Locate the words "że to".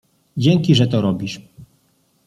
0.75-1.01